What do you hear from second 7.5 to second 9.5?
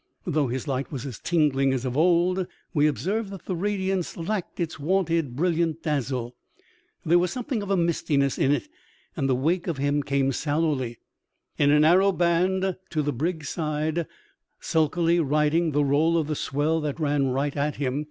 of mistiness in it, and the